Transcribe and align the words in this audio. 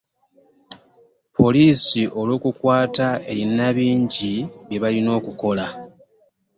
Poliisi 1.35 2.01
olukukwaata 2.19 3.07
erina 3.31 3.67
bingi 3.75 4.33
byebalina 4.67 5.09
okukola. 5.19 5.65